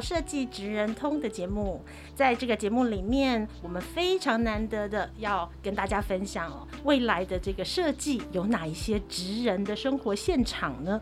[0.00, 11.00] 设计职人通的节目，在这个节目里面，我们非常难得的要跟大家分享哦，未来的这个设计有哪一些职人的生活现场呢？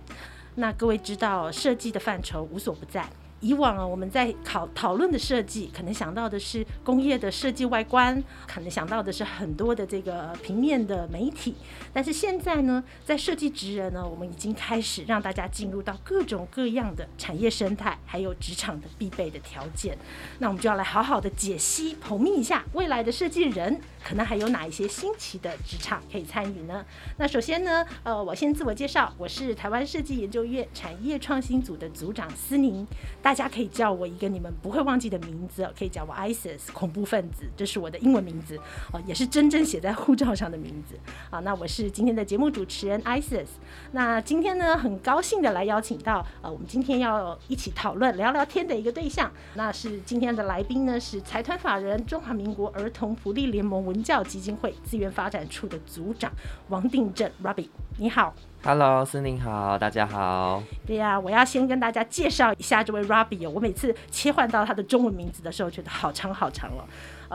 [0.57, 3.09] 那各位知道，设计的范畴无所不在。
[3.41, 11.55] 以往啊，我们在讨讨论的设计，可能想到的是工业的设计外观，可能想到的是很多的这个平面的媒体。
[11.93, 19.97] 但是现在呢，在设计职人呢，我们已经开始让大家进入到各种各样的产业生态，还有职场的必备的条件。
[20.41, 26.85] 那我们就要来好好的解析、剖析一下未来的设计人可能还有哪一些新奇的职场可以参与呢？
[27.19, 32.85] 那首先呢，呃，我先自我介绍，我是台湾设计研究院产业创新组的组长思宁。
[33.29, 38.57] 大家可以叫我一个你们不会忘记的名字，可以叫我 ISIS 恐怖分子，这是我的英文名字
[38.91, 40.99] 哦，也是真正写在护照上的名字
[41.29, 41.39] 啊。
[41.41, 43.49] 那我是今天的节目主持人 ISIS。
[43.93, 56.33] 那今天呢，很高兴的来邀请到呃，我们今天要一起讨论聊聊天的一个对象，那是今天的来宾呢，是财团法人中华民国儿童福利联盟文教基金会资源发展处的组长
[56.71, 57.69] 王定正 Robbie，
[57.99, 58.35] 你好。
[58.65, 60.63] Hello，森林好，大家好。
[60.85, 63.49] 对呀、我要先跟大家介绍一下这位 Robbie。
[63.49, 66.85] 我每次切换到他的中文名字的时候，觉得好长好长了。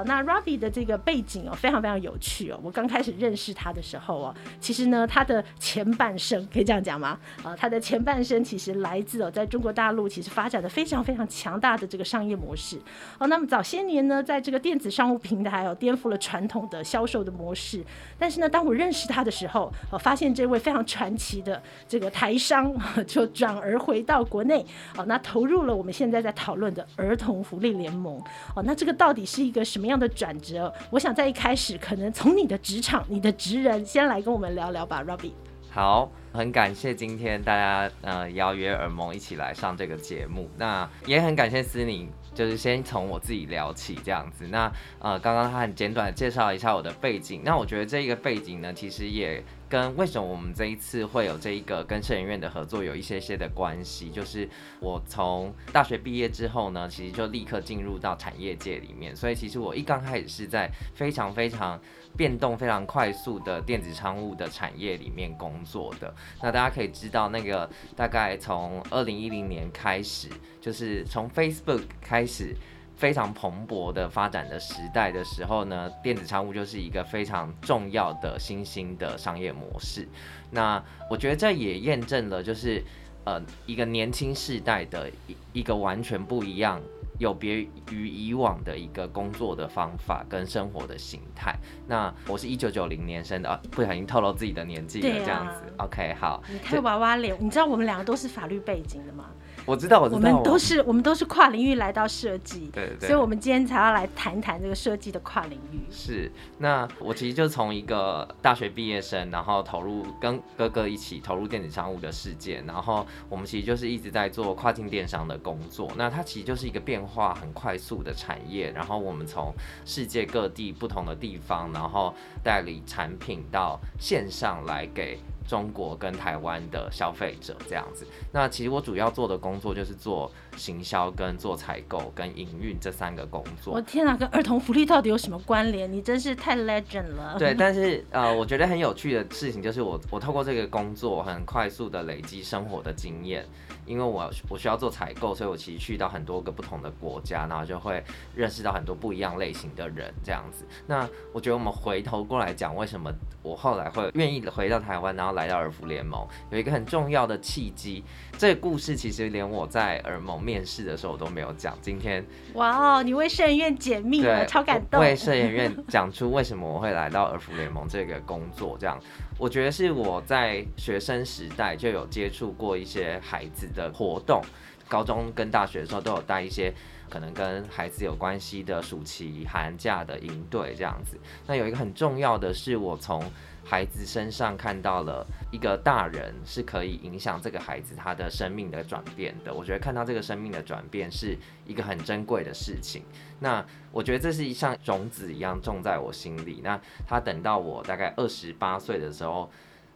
[0.05, 2.59] 那 Robbie 的这个背景哦，非常非常有趣哦。
[2.63, 7.19] 我刚开始认识他的时候哦，其实呢，他的前半生可以这样讲吗？
[7.43, 12.77] 呃，他的前半生其实来自哦，在中国大陆其实发展的非常非常强大的这个商业模式。
[13.19, 17.83] 哦，那么早些年呢，在这个电子商务平台哦，颠覆了传统的销售的模式。
[18.17, 22.75] 但是呢，当我认识他的时候，我、哦、发现这位非常传奇的这个台商
[23.05, 24.65] 就转而回到国内。
[24.97, 28.19] 哦，那投入了我们现在在讨论的儿童福利联盟。
[28.55, 29.82] 哦，那这个到底是一个什么？
[29.83, 30.73] 什么样的转折？
[30.91, 35.33] 我想在一开始，可能从你的职场、你的职人先来跟我们聊聊吧，Robbie。
[35.69, 44.47] 好，很感谢今天大家呃邀约耳萌一起来上这个节目，那也很感谢思宁，就是先从我自己聊起这样子。
[44.47, 49.43] 那呃，刚刚他很简短的介绍一下我的背景，那我觉得这一个背景呢，其实也。
[49.73, 54.47] 跟为什么我们这一次会有这一个跟摄影院的合作有一些些的关系，就是
[54.79, 61.81] 我从大学毕业之后呢，其实就立刻进入到产业界里面，所以其实我一刚开始是在非常非常
[62.15, 66.13] 变动非常快速的电子商务的产业里面工作的。
[66.39, 70.29] 那大家可以知道，那个大概从二零一零年开始，
[70.61, 72.55] 就是从 Facebook 开始。
[73.03, 80.07] 非常蓬勃的发展的时代的时候呢，电子商务就是一个非常重要的新兴的商业模式。
[80.51, 82.81] 那我觉得这也验证了，就是
[83.25, 86.81] 呃一个年轻世代的一一个完全不一样、
[87.19, 87.57] 有别
[87.91, 91.53] 于以往的一个工作的方法跟生活的形态。
[91.85, 95.61] 那我是一九九零年生的，啊，不小心透露自己的年纪了，这样子。
[95.77, 96.41] 啊、OK，好。
[96.49, 99.25] 你太娃娃脸，你知道我们两个都是法律背景的吗？
[99.65, 105.79] 我知道，我知道，我们都是我们都是跨领域来到设计，对，对，所以我们今天才要来谈谈这个设计的跨领域。
[105.89, 115.91] 是，那我其实就从一个大学毕业生，然后投入跟哥哥一起投入电子商务的世界，然后我们其实就是一直在做跨境电商的工作。
[115.95, 119.53] 那它其实就是一个变化很快速的产业，然后我们从
[119.85, 122.13] 世界各地不同的地方，然后
[122.43, 125.19] 代理产品到线上来给。
[125.47, 133.73] 中国跟台湾的消费者这样子，那其实我主要做的工作就是做行销、跟做采购、跟营运这三个工作。
[133.73, 135.91] 我天哪，跟儿童福利到底有什么关联？
[135.91, 137.35] 你真是太 legend 了。
[137.37, 143.45] 对，但是呃，我觉得很有趣的事情就是我我透过这个工作，很快速的累积生活的经验。
[143.85, 148.01] 因为我我需要做采购，所以我其实去到很多个不同的国家，然后就会
[148.33, 150.65] 认识到很多不一样类型的人这样子。
[150.87, 153.11] 那我觉得我们回头过来讲，为什么
[153.41, 158.01] 我后来会愿意回到台湾，然后来到儿福联盟，有一个很重要的契机。
[158.37, 161.77] 这个故事其实连我在儿盟面试的时候我都没有讲。
[161.81, 162.23] 今天
[162.53, 164.99] 哇哦，你为设研院解密了，超感动。
[164.99, 168.99] 为设研院讲出为什么我会来到儿福联盟这个工作，这样。
[169.39, 174.41] 我觉得是我在学生时代就有接触过一些孩子的活动，
[174.87, 176.71] 高中跟大学的时候都有带一些
[177.09, 181.17] 可能跟孩子有关系的暑期寒假的营队这样子。
[181.47, 183.23] 那有一个很重要的是，我从
[183.63, 189.53] 孩子身上看到了一个大人是可以影响这个孩子他的生命的转变的。
[189.53, 193.03] 我觉得看到这个生命的转变是一个很珍贵的事情。
[193.39, 196.61] 那我觉得这是一像种子一样种在我心里。
[196.63, 199.49] 那他等到我大概二十八岁的时候。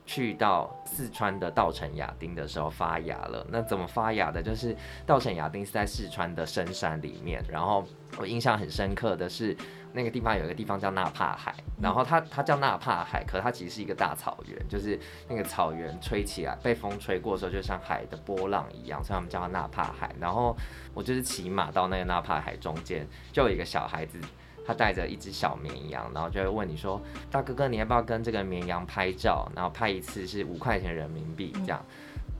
[0.09, 3.45] 去到四川的稻城亚丁的时候发芽了。
[3.49, 4.41] 那怎么发芽的？
[4.41, 4.73] 就是
[5.05, 7.43] 稻城亚丁是在四川的深山里面。
[7.51, 7.85] 然后
[8.17, 9.53] 我印象很深刻的是，
[9.97, 11.53] 那个地方有一个地方叫纳帕海。
[11.81, 14.97] 然后它它叫纳帕海，可它其实是一个大草原，就是
[15.27, 20.15] 那个草原吹起来，被风吹过的时候，就像海的波浪一样，所以他们叫它纳帕海。
[20.19, 20.55] 然后
[20.93, 24.19] 我就是骑马到那个纳帕海中间，就有一个小孩子。
[24.65, 27.01] 他带着一只小绵羊，然后就会问你说
[27.31, 29.49] ：“大哥哥，你要不要跟这个绵羊拍照？
[29.55, 31.81] 然后拍一次是五块钱人民币这样。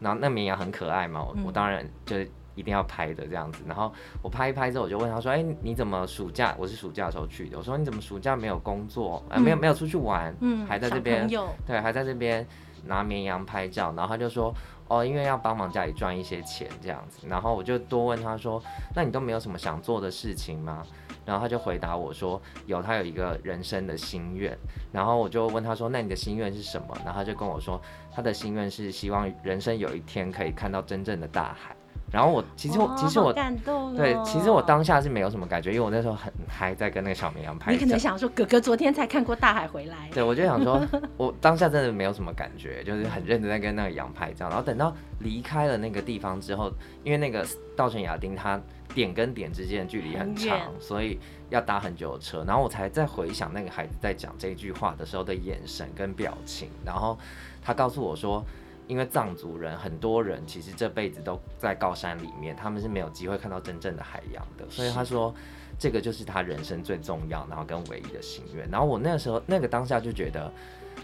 [0.02, 2.18] 然后那绵羊很可爱嘛，我，我当然就
[2.58, 3.64] 一定要拍的这样子。
[3.66, 6.54] 然后我拍一拍之后，我就问他说：‘哎，你怎么暑假？
[6.58, 7.58] 我是暑假的时候去的。
[7.58, 9.24] 我说你怎么暑假没有工作？
[9.30, 11.30] 呃，没有没有出去玩，嗯还在这边，
[11.66, 12.46] 对，还在这边
[12.86, 14.54] 拿绵羊拍照。’然后他就说
[14.90, 18.62] ：‘哦，因为要帮忙家里赚一些钱这样子。’然后我就多问他说
[18.96, 20.84] ：‘那你都没有什么想做的事情吗？’
[21.28, 24.58] 然后他就回答我说：“有，他有一个人生的心愿。”
[24.94, 27.82] 然后我就问他说：“那你的心愿是什么？”然后他就跟我说
[28.16, 31.76] ：“他的心愿是希望人生有一天可以看到真正的大海。”
[32.10, 37.74] 然后我其实我其实我感动对，其实我当下是没有什么感觉，因为我那时候很嗨，在跟那个小绵羊拍。
[37.74, 40.10] 你可能想说，哥哥昨天才看过大海回来。
[40.14, 40.82] 对，我就想说，
[41.18, 44.48] 我当下真的没有什么感觉，就是很认真在跟那个羊拍照。
[44.48, 46.72] 然后等到离开了那个地方之后，
[47.04, 47.46] 因为那个
[47.76, 48.58] 稻城亚丁它
[48.96, 51.20] 点跟点之间的距离很长，很所以
[51.50, 52.42] 要搭很久的车。
[52.48, 56.70] 然后我才在回想那个孩子在讲这句话的时候的眼神跟表情。
[56.86, 57.20] 然后
[57.62, 58.42] 他告诉我说。
[58.88, 65.34] 因为藏族人很多人其实这辈子都在高山里面，他们是没有机会看到真正的海洋的，所以他说
[65.78, 68.68] 这个就是他人生最重要，然后跟唯一的心愿。
[68.70, 70.52] 然后我那个时候那个当下就觉得，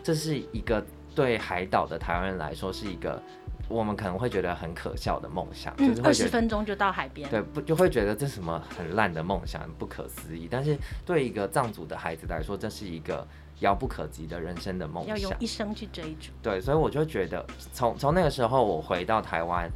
[0.02, 0.84] 这是一个
[1.14, 3.22] 对海岛的台湾人来说是一个
[3.68, 10.48] 我们可能会觉得很可笑的梦想，就是二十分钟就到海边，对，不就会觉得这是什么很烂的梦想，不可思议。
[10.50, 13.28] 但是对一个藏族的孩子来说，这是一个。
[13.64, 16.32] 遥不可及的人生的梦想，要用一生去追逐。
[16.42, 19.70] 对，所以我就觉得，从从那个时候我回到台湾，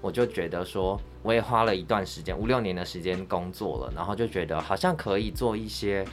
[0.00, 6.06] 我就觉得说，我也花了一段时间，五六年的时间工作了，然后就觉得好像可以做一些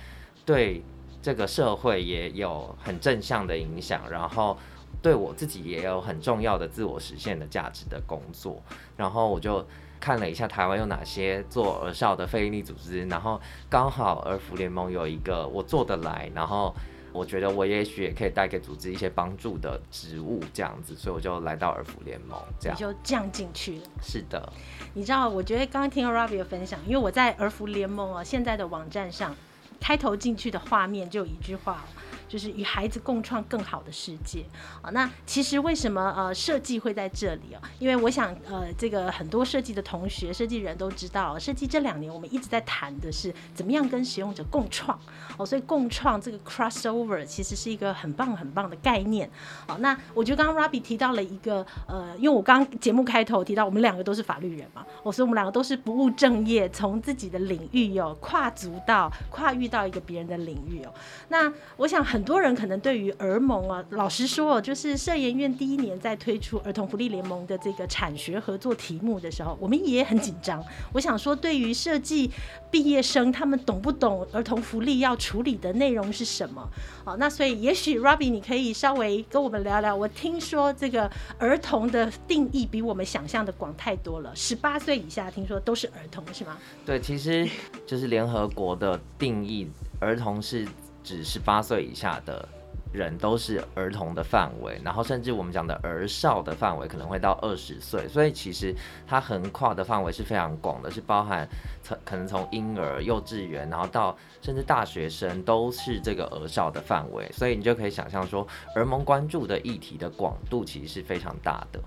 [0.44, 0.84] 对
[1.22, 4.58] 这个社会也有很正向的影响，然后
[5.00, 8.60] 对我自己也有很重要的自我实现的价值的工作。
[8.98, 9.64] 然后我就
[10.00, 13.40] 看了一下台湾有哪些做儿少的非营利组织，然后
[13.70, 16.74] 刚好儿福联盟有一个我做得来，然后。
[17.12, 23.84] 我觉得我也许也可以带给组织一些帮助的职务，这样子，所以我就来到儿福联盟，这样你就这样进去了。
[24.02, 24.52] 是的，
[24.94, 29.36] 你知道，我觉得刚刚听了 Robbie 的分享，因为我在儿福联盟啊现在的网站上，
[29.80, 31.86] 开头进去的画面就有一句话。
[32.30, 34.46] 就是与孩子共创更好的世界
[34.84, 34.92] 啊！
[34.92, 37.60] 那其实为什么呃设计会在这里哦？
[37.80, 44.98] 因为我想呃这个很多设计的同学、设计人都知道，设计这两年我们一直在谈的是怎么样跟使用者共创
[45.38, 49.28] 哦，所以共创这个 crossover 其实是一个很棒很棒的概念。
[49.68, 60.94] 哦，那我觉得刚刚 Robbie 提到了一个呃，因为我刚节目开头提到我们两个都是法律人嘛，哦，所以我们两个都是不务正业，从自己的领域有跨足到跨域到一个别人的领域哦。
[61.30, 62.19] 那我想很。
[62.20, 70.62] 很多人可能对于儿盟啊，老实说，就是社研院第一年在推出儿童福利联盟的这个产学合作题目的时候，我们也很紧张。
[70.92, 72.30] 我想说，对于设计
[72.70, 76.62] 毕业生，他们懂不懂儿童福利要处理的内容是什么？
[77.06, 79.96] 好，那所以也许 Robbie 你可以稍微跟我们聊聊。
[79.96, 86.58] 我听说这个儿童的定义比我们想象的广太多了，十八岁以下听说都是儿童，是吗？
[86.86, 87.48] 对，其实
[87.88, 89.70] 就是联合国的定义，
[90.02, 90.68] 儿童是。
[91.10, 92.48] 指十八岁以下的
[92.94, 98.76] 人都是儿童的范围，然后甚至我们讲的儿少的范围可能会到二十岁，所以其实
[99.08, 101.50] 它横跨的范围是非常广的，是包含
[101.82, 111.80] 从可能从婴儿、幼稚园，然后到甚至大学生都是这个儿少的范围，所以你就可以想象说，儿盟关注的议题的广度其实是非常大的。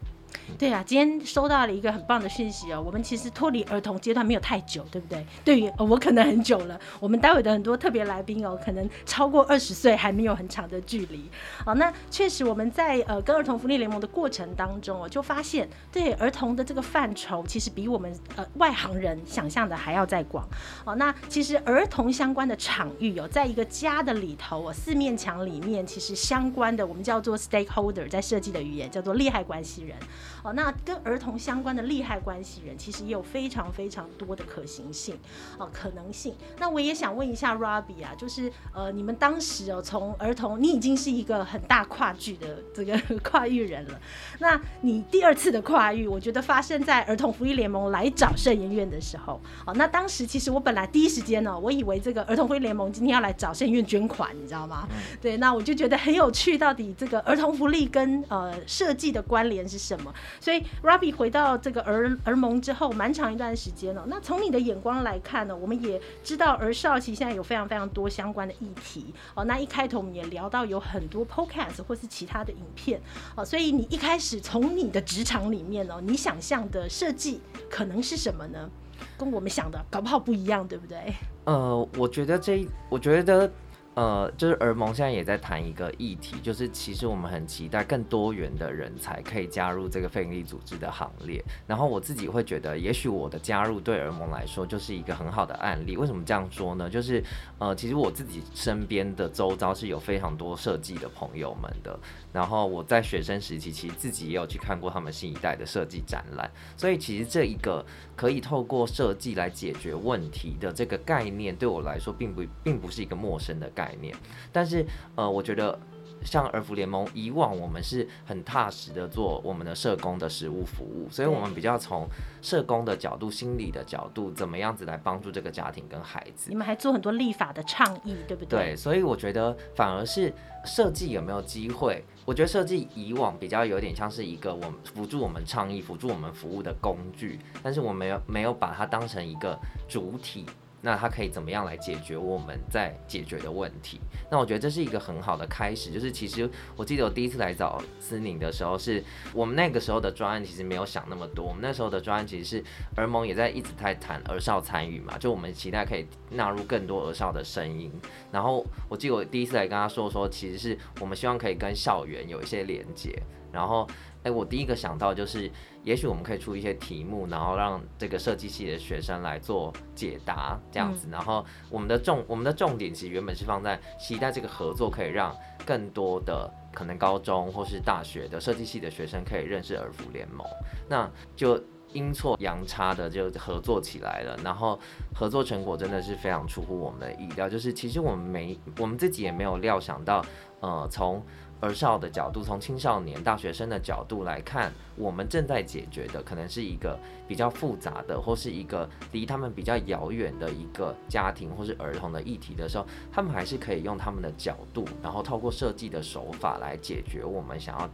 [0.58, 2.82] 对啊，今天收到了一个很棒的讯息哦。
[2.84, 5.26] 我们其实脱离儿童阶段没有太久，对不对？
[5.44, 6.78] 对于我可能很久了。
[7.00, 11.28] 我们待会的很多特别来宾哦，可能超过二十岁还没有很长的距离。
[11.64, 20.46] 好，那确实我们在呃跟儿童福利联盟的过程当中哦，就发现对儿童的这个范畴其实比我们呃外行人想象的还要再广。
[20.84, 29.96] 好，那其实儿童相关的场域有在一个家的里头哦，四面墙里面其实相关的我们叫做 stakeholder，在设计的语言叫做利害关系人。
[30.42, 35.16] 哦，那跟儿童相关的利害关系人，其实也有非常非常多的可行性
[35.58, 36.34] 哦，可能性。
[36.58, 44.00] 那我也想问一下 Robbie 啊，就是呃，你们当时哦，从儿童，你已经是一个很大跨剧的这个 跨域人了，
[44.38, 49.40] 那你第二次的跨域，我觉得发生在儿童福利联盟来找圣言院的时候。
[49.66, 54.88] 哦，那当时其实我本来第一时间呢，我以为这个儿童福利联盟今天要来找圣言院捐款，你知道吗？
[54.90, 60.11] 嗯、对，那我就觉得很有趣，到底这个儿童福利跟呃设计的关联是什么？
[60.40, 64.04] 所以 rabbi 回到这个儿儿盟之后，蛮长一段时间了。
[64.08, 69.14] 那从你的眼光来看呢，我们也知道儿少其实现在有非常非常多相关的议题。
[69.34, 73.00] 哦，那一开头我们也聊到有很多 Podcast 或是其他的影片。
[73.36, 77.40] 哦，所以你一开始从你的职场里面哦，你想象的设计
[77.70, 78.70] 可能是什么呢？
[79.18, 81.12] 跟我们想的搞不好不一样，对不对？
[81.44, 83.50] 呃，我觉得这，我觉得。
[83.94, 91.44] 呃，就是儿盟现在也在谈一个议题，就是其实我们很期待更多元的人才可以加入这个非营利组织的行列。
[91.66, 95.98] 然后我自己会觉得，也许我的加入对儿盟来说就是一个很好的案例。
[95.98, 96.88] 为什么这样说呢？
[96.88, 97.22] 就是
[97.58, 101.98] 呃，其实我自己身边的周遭是有非常多设计的朋友们的。
[102.32, 106.50] 然后我在学生时期，其实自己也有去看过他们新一代的设计展览。
[106.78, 107.84] 所以其实这一个
[108.16, 113.81] 可以透过设计来解决问题的这个概念，对我来说并不并不是一个陌生的概念。
[113.82, 114.14] 概念，
[114.52, 114.86] 但是
[115.16, 115.76] 呃，我觉得
[116.24, 122.06] 像儿福联盟以往，我们是很踏实的做我们的社工的实务服务，所以我们比较从
[122.40, 126.48] 社工的角度、心理的角度，怎么样子来帮助这个家庭跟孩子。
[126.48, 128.74] 你们还做很多立法的倡议，对不对？
[128.74, 130.32] 对，所以我觉得反而是
[130.64, 132.04] 设计有没有机会？
[132.24, 139.58] 我觉得设计以往比较有点像是一个我们辅助我们倡议、辅助我们服务的工具，但是我没有没有把它当成一个
[139.88, 140.46] 主体。
[140.84, 144.00] 那他可以怎么样来解决我们在解决的问题？
[144.28, 145.92] 那我觉得这是一个很好的开始。
[145.92, 151.44] 就是其实我记得我第一次来找思宁的时候，是我们那个时候的专案其实没有想那么多。
[151.44, 152.64] 我们那时候的专案其实是
[152.96, 157.92] 儿盟也在一直在谈儿少参与嘛，就我们期待可以纳入更多儿少的声音。
[158.32, 163.16] 然后我记得我第一次来跟他说说，其实是我们希望可以跟校园有一些连接。
[163.52, 163.88] 然后。
[164.24, 165.50] 哎，我第一个想到就是，
[165.84, 171.08] 也许我们可以出一些题目，然后让这个设计系的学生来做解答，这样子。
[171.10, 175.34] 然后我们的重我们的重点其实原本是放在期待这个合作可以让
[175.66, 180.46] 更多的可能高中或是大学的设计系的学生可以认识耳福联盟，
[180.88, 181.60] 那就
[181.92, 184.36] 阴错阳差的就合作起来了。
[184.42, 184.78] 然后
[185.14, 190.24] 合作成果真的是非常出乎我们的意料，就是其实我们没我们自己也没有料想到，
[190.60, 191.22] 呃，从
[191.62, 207.88] 儿少的角度，从青少年、大学生的角度来看，我们正在解决的可能是一个比较复杂的，或是一个离他们比较遥远的一个家庭或是儿童的议题的时候，他们还是可以用他们的角度，然后透过设计的手法来解决我们想要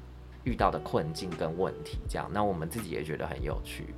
[0.44, 1.98] 遇到的困境跟问题。
[2.08, 3.94] 这样，那我们自己也觉得很有趣。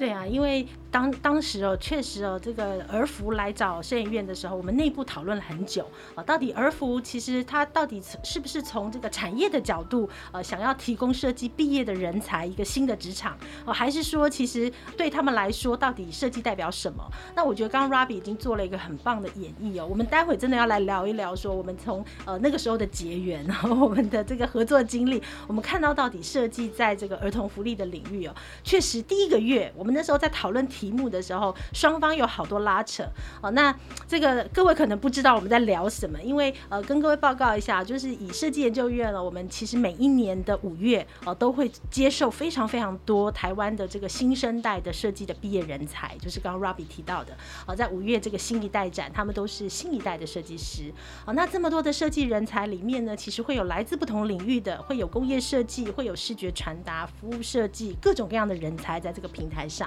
[0.00, 17.06] 对啊，因为当当时哦，确实哦，这个儿福来找摄影院的时候，我们内部讨论了很久啊，到底儿福其实它到底是不是从这个产业的角度，呃，想要提供设计毕业的人才一个新的职场，哦，还是说其实对他们来说，到底设计代表什么？
[17.36, 29.89] 那我觉得刚刚 Robbie 已经做了一个很棒的演绎哦，我们待会真的要来聊一聊，说我们从呃那个时候的结缘，然后我们的这个合作经历，我们看到到底设计在这个儿童福利的领域哦，确实第一个月我们。
[29.90, 33.04] 那时候在讨论题目的时候，双方有好多拉扯
[33.40, 33.50] 哦。
[33.52, 33.74] 那
[34.06, 50.92] 这个各位可能不知道我们在聊什么，因为呃，跟各位报告一下，就是以设计研究院呢，我们其实每一年的五月哦，都会接受非常非常多台湾的这个新生代的设计的毕业人才，就是刚刚 Robbie 提到的哦，在五月这个新一代展，他们都是新一代的设计师
[51.24, 51.32] 哦。
[51.32, 59.79] 那这么多的设计人才里面呢，其实会有来自不同领域的，会有工业设计，会有视觉传达、服务设计，各种各样的人才在这个平台上。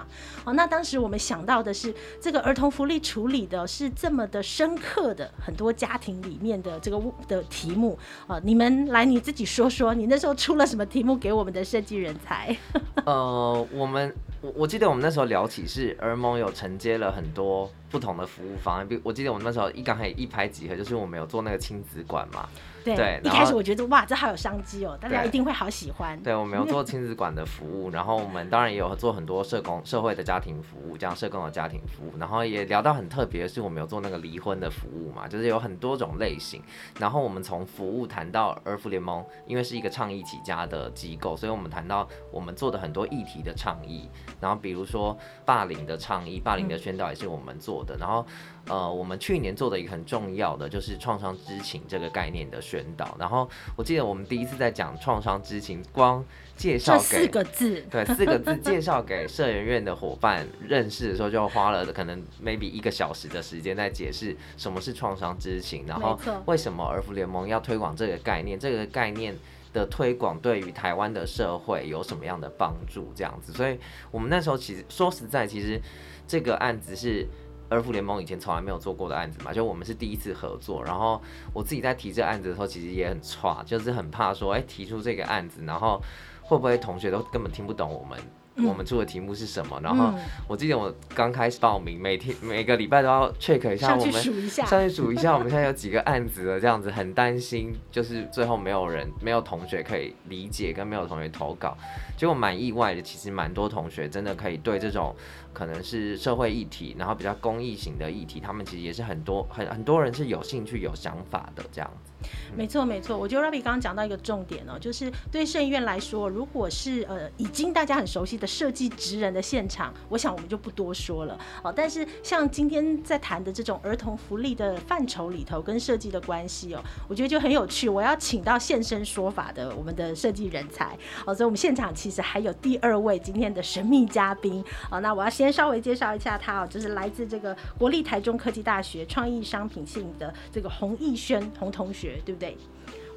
[0.46, 7.98] 哦，那当时我们想到的是，这个儿童福利处理的是这么的深刻的很多家庭里面的这个的题目
[8.28, 12.56] 啊，你们来你自己说说，你那时候出了什么题目给我们的设计人才？
[13.06, 22.48] 呃，我们我我记得我们那时候聊起是儿盟有承接了很多不同的服务方案，比我记得我们那时候一刚开始一拍即合，就是我们有做那个亲子馆嘛。
[22.84, 26.22] 对，对，一开始我觉得哇，这好有商机哦，大家一定会好喜欢。
[26.24, 36.62] 对，我们有 做亲子馆的服务，然后我们当然也有做很多社工、社会的家庭服务，这样社工的家庭服务，然后也聊到很特别的是，我们有做那个离婚的服务嘛，就是有很多种类型。
[37.00, 44.10] 然后我们从服务谈到儿福联盟，因为是一个倡议起家的机构，所以我们谈到我们做的很多议题的倡议，
[44.40, 47.98] 然后比如说霸凌的倡议、霸凌的宣导也是我们做做的。
[47.98, 48.24] 然后，
[48.68, 53.16] 呃，我们去年做的一个很重要的就是创伤知情这个概念的宣导。
[53.20, 56.24] 然后，我记得我们第一次在讲创伤知情，光
[56.56, 69.36] 介绍给四个字，对，四个字介绍给社员院的伙伴认识的时候，就花了可能 maybe 一个小时的时间在解释什么是创伤知情，然后为什么儿福联盟要推广这个概念，这个概念
[69.74, 73.12] 的推广对于台湾的社会有什么样的帮助？
[73.14, 73.78] 这样子，所以
[74.10, 75.82] 我们那时候其实说实在，其实
[76.28, 77.28] 这个案子是
[77.70, 80.84] 儿福联盟以前从来没有做过的案子嘛，就我们是第一次合作。
[80.84, 81.22] 然后
[81.54, 86.02] 我自己在提这个案子的时候，其实也很差，就是很怕说，哎，提出这个案子，然后。
[86.46, 88.68] 会不会同学都根本听不懂我们？
[88.68, 89.80] 我们出的题目是什么？
[89.82, 90.14] 然后
[90.46, 101.76] 我记得我刚开始报名，每天每个礼拜都要 check 一下我们，上去数一下，上去数一下我们现在有几个案子了，这样子很担心，就是最后没有人、没有同学可以理解，跟没有同学投稿，
[102.18, 105.16] 结果蛮意外的，其实蛮多同学真的可以对这种
[105.54, 112.12] 可能是社会议题，然后比较公益型的议题，他们其实也是很多很很多人是有兴趣、有想法的这样子。
[112.56, 113.18] 没错，没错。
[113.18, 121.74] 我觉得 Robbie 刚刚讲到一个重点哦，就是对社研院来说，如果是呃已经大家很熟悉的设计职人的现场，我想我们就不多说了哦。
[121.76, 127.90] 但是像今天在谈的这种儿童福利的范畴里头跟设计的关系哦，我觉得就很有趣。
[127.90, 135.02] 我要请到现身说法的我们的设计人才哦，所以我们现场其实还有第二位今天的神秘嘉宾哦。
[135.02, 142.14] 那我要先先稍微介绍一下他哦，就是来自这个国立台中科技大学创意商品系的这个洪艺轩洪同学。
[142.26, 142.58] 对不对？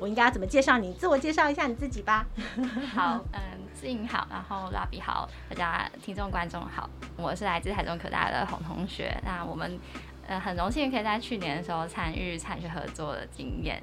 [0.01, 0.93] 我应该要怎么介绍你？
[0.95, 2.27] 自我介绍一下你自己吧。
[2.93, 3.41] 好，嗯，
[3.73, 9.17] 静好，然后拉比好，大家听众观众好，我是来自台中科大的洪同学。
[9.25, 9.79] 那我们
[10.27, 13.83] 呃很荣幸可以在去年的时候参与产学合作的经验。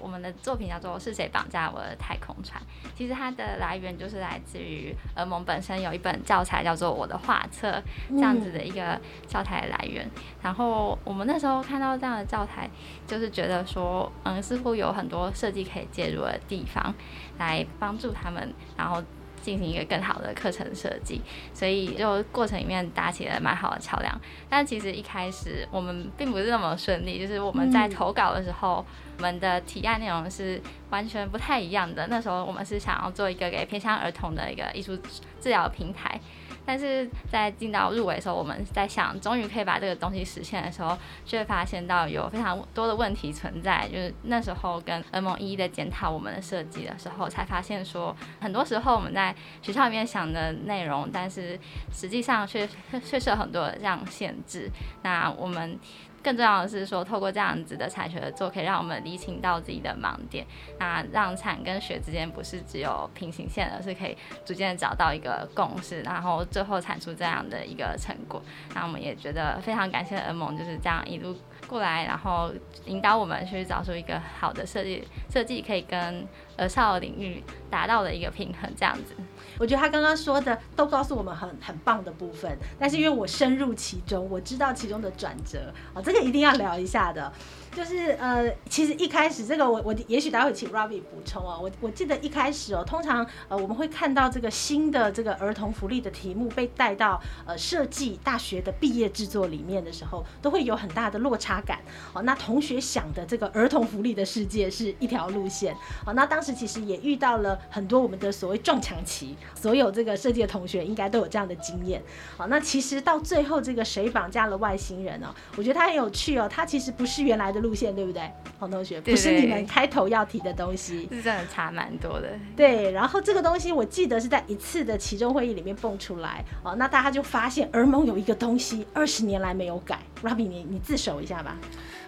[0.00, 2.60] 我们的作品叫做《是谁绑架我的太空船》，
[2.94, 7.70] 其实它的来源就是来自于儿盟本身有一本教材叫做《我的画册》
[8.10, 10.10] 这样子的一个教材的来源。
[10.42, 12.68] 然后我们那时候看到这样的教材，
[13.06, 16.92] 就是觉得说，嗯，似乎有很多设计可以介入的地方，
[17.38, 19.02] 来帮助他们，然后。
[19.44, 21.20] 进行一个更好的课程设计，
[21.52, 24.18] 所以就过程里面搭起了蛮好的桥梁。
[24.48, 28.84] 但其实一开始我们并不是那么顺利，就是我们在投稿的时候，
[29.18, 30.58] 我们的提案内容是
[30.88, 32.06] 完全不太一样的。
[32.06, 34.96] 那时候我们是想要做一个给偏向儿童的一个艺术
[35.38, 36.18] 治疗平台。
[36.66, 43.88] 但是在进到入围的时候，我们在想，终于可以把这个东西实现的时候，却发现到有非常多的问题存在。
[43.88, 51.58] 就是那时候跟 M 一一的检讨我们的设计的时候，才发现说，很多时候我们在学校里面想的内容，但是
[51.92, 52.68] 实际上却
[53.04, 54.70] 却设很多的这样限制。
[55.02, 55.78] 那我们。
[56.24, 60.46] 更重要的是说，透过这样子的产学合作，可以让我们厘清到自己的盲点，
[60.78, 68.42] 那让产跟学之间不是只有平行线，而是可以逐渐找到一个共识，然后最后产出这样的一个成果。
[68.74, 71.36] 那我们也觉得非常感谢儿盟就是这样一路
[71.68, 72.50] 过来，然后
[72.86, 79.14] 引导我们去找出一个好的设计，设计可以跟儿少领域达到的一个平衡，这样子。
[79.58, 87.32] 我觉得他刚刚说的都告诉我们很很棒的部分，但是因为我深入其中，我知道其中的转折啊，这个一定要聊一下的。
[87.74, 91.58] 就是呃，其实一开始这个我我也许待会请 Robbie 补充哦。
[91.60, 101.80] 我我记得一开始哦，通常呃我们会看到这个新的这个儿童福利的题目被带到呃设计大学的毕业制作里面的时候，都会有很大的落差感
[102.12, 102.22] 哦。
[102.22, 105.74] 那同学想的这个儿童福利的世界是一条路线
[106.06, 106.12] 哦。
[106.12, 112.00] 那当时其实也遇到了很多我们的所谓撞墙期，所有这个设计的同学应该都有这样的经验。
[112.36, 117.63] 好，那其实到最后这个谁绑架了外星人哦，我觉得它很有趣哦，它其实不是原来的。
[117.64, 119.00] 路线对不对，黄同学？
[119.00, 122.28] 不是你们开头要提的东西，是真的差蛮多的。
[122.54, 129.98] 对，然后这个东西我记得是在一次的其中会议里面蹦出来，哦，那大家就发现儿盟有一个东西二十年来没有改。
[130.22, 131.56] Robbie，你你自首一下吧。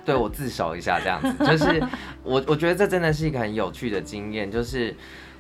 [0.05, 1.83] 对，我自首一下，这样子，就是
[2.23, 4.95] 我我觉得这真的是一个很有趣的经验，就是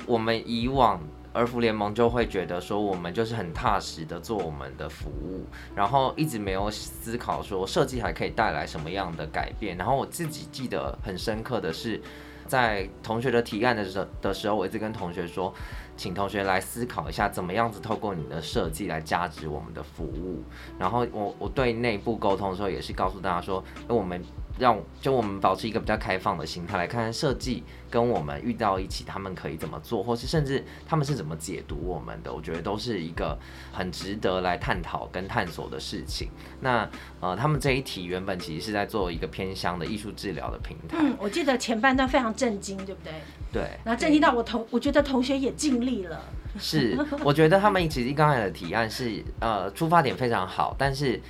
[0.06, 0.98] 我们以往。
[1.36, 5.44] 儿福联盟就会觉得说，我们就是很踏实的做我们的服务，
[5.74, 9.76] 然后一直没有思考说设计还可以带来什么样的改变。
[9.76, 12.00] 然后我自己记得很深刻的是，
[12.46, 15.52] 在同学的提案的时候的时候，我一直跟同学说，
[15.96, 20.42] 请同学来思考一下，怎么样子透过你的设计来加值我们的服务。
[20.78, 24.22] 然后我我对内部沟通的时候，也是告诉大家说，我们。
[24.58, 33.38] 让就我们保持一个比较开放的心态来看看设计跟我们遇到一起，他们可以怎么做，或是甚至他们是怎么解读我们的，我觉得都是一个
[33.72, 36.30] 很值得来探讨跟探索的事情。
[36.60, 36.88] 那
[37.20, 40.96] 呃，他们这一题原本其实是在做一个偏乡的艺术治疗的平台。
[41.00, 43.12] 嗯，我记得前半段非常震惊，对不对？
[43.52, 43.62] 对。
[43.84, 46.20] 然后震惊到我同，我觉得同学也尽力了。
[46.58, 51.20] 是，我觉得他们其实刚才的提案是呃出发点非常好，但是。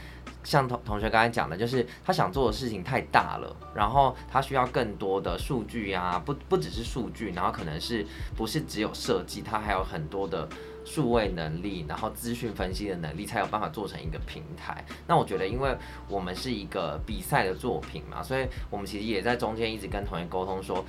[0.47, 8.07] 像同同学刚才讲的，就是他想做的事情太大了，然后他需要更多的数据啊，不不只是数据，然后可能是
[8.37, 10.49] 不是只有设计，他还有很多的
[10.85, 14.85] 数位能力，然后资讯分析的能力，才有办法做成一个平台。
[15.09, 15.77] 那我觉得，因为
[16.09, 20.85] 我们是一个比赛的作品嘛，所以我们其实也在中间一直跟同学沟通说，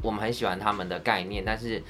[0.00, 1.82] 我们很喜欢他们的概念，但是。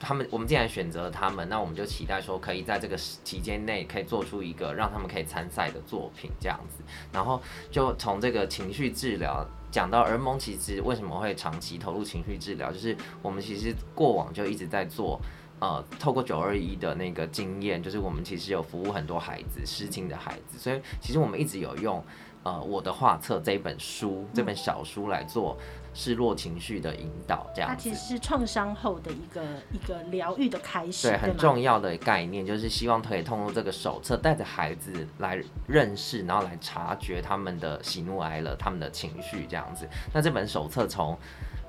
[0.00, 6.82] 他们，我们既然选择了他们，那我们就期待说，可以在这个期间内，可以做出一个让他们可以参赛的作品，这样子。
[7.12, 7.38] 然后
[7.70, 15.20] 就从这个情绪治疗讲到儿蒙，其实为什么会长期投入情绪治疗，就是我们其实过往就一直在做，
[15.58, 22.02] 呃，透过九二一的那个经验，就是我们其实有服务很多孩子失亲的孩子，所以其实我们一直有用，
[22.42, 25.58] 呃，我的画册这一本书，这本小书来做。
[25.92, 27.76] 失落情绪的引导，这样子。
[27.76, 31.08] 它其实是创伤后的一个一个疗愈的开始。
[31.08, 39.88] 对，很重要的概念就是希望可以通过这个手册，带着孩子来认识，然后来察觉他们的喜怒哀乐，他们的情绪这样子。
[40.14, 41.18] 那这本手册从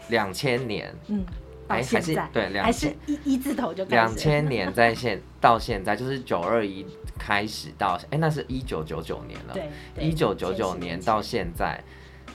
[0.09, 1.25] 两千年，嗯，
[1.67, 6.85] 还还是，对，两还是一一字头就两千年在 现到现在就是九二一
[7.17, 11.83] 开始到，哎、欸，那是一九九九年了，对，一九九九年到现在。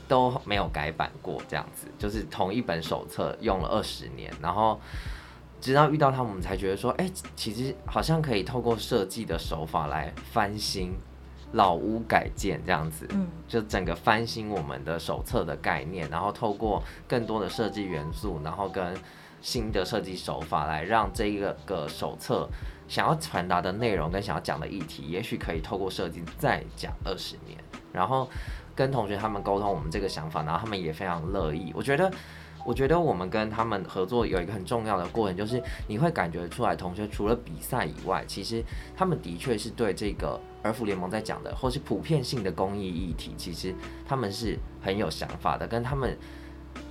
[0.08, 4.80] 都没有改版过，这样子就是同一本手册用了二十年，然后
[5.60, 10.94] 直到遇到他们，我们才觉得说，哎、欸，其实好像可以透过设计的手法来翻新
[11.52, 18.94] 老屋改建这样子，嗯，就整个翻新我们的手册的概念，然后透过更多的设计元素，然后跟
[19.40, 22.48] 新的设计手法来让这一个个手册
[22.86, 27.58] 想要传达的内容跟想要讲的议题，也许可以透过设计再讲二十年，
[27.92, 28.28] 然后。
[28.76, 31.72] 跟同学他们沟通我们这个想法，然后他们也非常乐意。
[31.74, 32.12] 我觉得，
[32.64, 38.62] 我觉得我们跟他们合作有一个很重要的过程，就是你会感觉出来，同学除了比赛以外，其实
[38.94, 43.74] 他们的确是对这个儿福联盟在讲的，或是普遍性的公益议题，其实
[44.06, 46.16] 他们是很有想法的，跟他们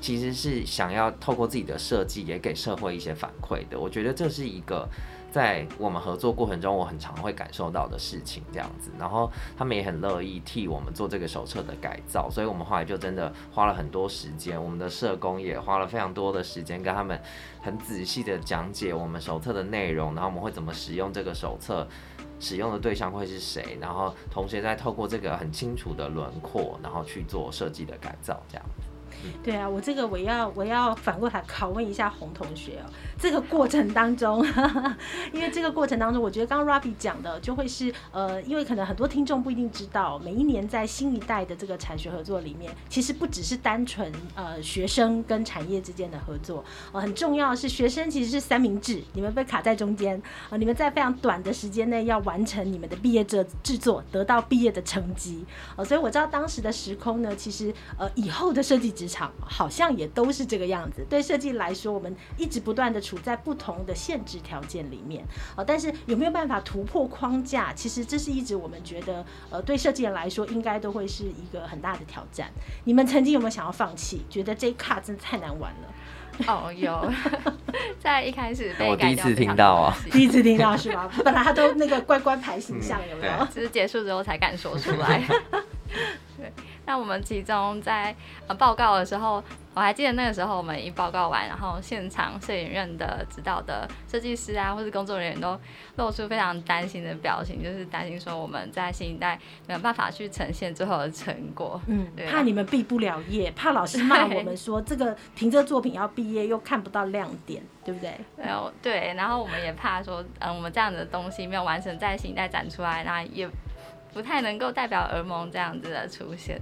[0.02, 3.80] 其实是想要透过自己的设计，也给社会一些反馈的。
[3.80, 4.90] 我觉得这是一个。
[5.36, 17.22] 在我们合作过程中，我很常会感受到的事情，这样子，然后他们也很乐意替我们做这个手册的改造，所以我们后来就真的花了很多时间，我们的社工也花了非常多的时间跟他们
[17.62, 21.86] 很仔细的讲解我们手册的内容，然后我们会怎么使用这个手册，
[22.40, 28.66] 使用的对象会是谁，然后同学再透过这个很清楚的轮廓，然后去做设计的改造，这样。
[29.44, 34.98] 对啊，我这个我要我要反过来拷问一下洪同学哦，这个过程当中，哈哈，
[35.32, 50.18] 因为这个过程当中，我觉得刚刚 Robbie 讲的就会是呃，因为可能很多听众不一定知道，每一年在新一代的这个产学合作里面，其实不只是单纯呃学生跟产业之间的合作，呃，很重要的是学生其实是三明治，你们被卡在中间
[50.50, 59.32] 啊，呃，你们在非常短的时间内要完成你们的毕业制制作，得到毕业的成绩，呃，所以我知道当时的时空呢，其实呃以后的设计职场。
[59.48, 61.06] 好像也都是这个样子。
[61.10, 65.24] 对设计来说，我们一直不断的处在不同的限制条件里面。
[65.56, 67.72] 呃，但是有没有办法突破框架？
[67.74, 72.52] 其实这是一直我们觉得，呃，对设计人来说，应该都会是一个很大的挑战。
[72.84, 74.26] 你们曾经有没有想要放弃？
[74.30, 76.48] 觉得这一卡真的太难玩了？
[76.48, 77.12] 哦，有。
[78.00, 81.10] 在一开始被我第一次听到啊，第一次听到是吗？
[81.24, 83.48] 本来他都那个乖乖牌形象，有没有？
[83.54, 85.24] 只是结束之后才敢说出来。
[86.38, 86.52] 对。
[86.86, 88.16] 那我们其中在
[88.48, 89.44] 呃报告的时候，
[89.74, 95.60] 我还记得那个时候我们一报告完，然后现场摄影院的指导的设计师啊，或是工作人员都
[95.96, 108.14] 露出非常担心的表情，就是担心说我们在新一代没有办法去呈现最后的成果，嗯，对，怕你们毕不了业，怕老师骂我们说这个凭这作品要毕业又看不到亮点，对不对？
[108.38, 113.50] 然后对，然后我们也怕说，嗯，我们这样的东西没有完成在新一代展出来，那也。
[114.14, 116.58] 不太能够代表儿盟这样子的出现，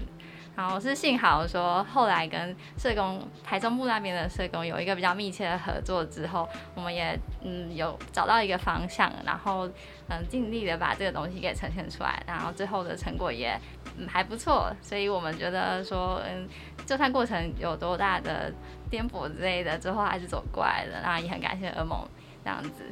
[0.55, 9.67] 然后是幸好说后来跟社工台中部那边的社工有一个比较密切的合作之后，我们也嗯有找到一个方向，然后
[10.09, 13.59] 嗯尽力的把这个东西给呈现出来，然后最后的成果也
[13.97, 16.47] 嗯还不错，所以我们觉得说嗯
[16.85, 18.53] 就算过程有多大的
[18.91, 22.07] 颠簸之类的，最后还是走过来的，那也很感谢噩梦
[22.43, 22.83] 这样子。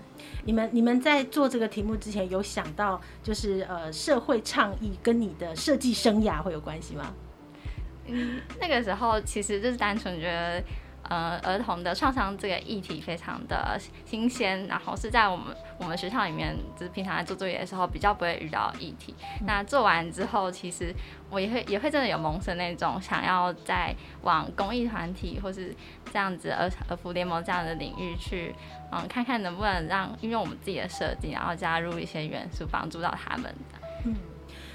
[0.45, 7.13] 你们你们在做这个题目之前有想到，就是呃社会倡议跟你的设计生涯会有关系吗？
[8.05, 10.63] 嗯，那个时候其实就是单纯觉得。
[11.09, 19.13] 呃，儿童的创伤这个议题非常的新鲜，然后是在我们我们学校里面，就是平常在做作业的时候比较不会遇到议题。
[19.41, 20.93] 嗯、那做完之后，其实
[21.29, 25.75] 我也会也会真的有萌生那种想要在往公益团体或是
[26.13, 28.55] 这样子儿儿福联盟这样的领域去，
[28.91, 33.80] 嗯，看看能不能让运用我们自己的设计，然后加入一些元素，帮助到他们的。